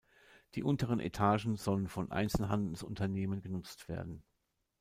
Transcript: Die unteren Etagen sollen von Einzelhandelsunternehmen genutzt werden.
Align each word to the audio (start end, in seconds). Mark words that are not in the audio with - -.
Die 0.55 0.63
unteren 0.63 0.99
Etagen 0.99 1.57
sollen 1.57 1.87
von 1.87 2.11
Einzelhandelsunternehmen 2.11 3.39
genutzt 3.43 3.87
werden. 3.87 4.23